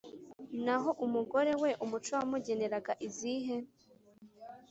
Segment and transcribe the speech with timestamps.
[0.65, 3.55] Naho umugore we umuco wamugeneraga izihe?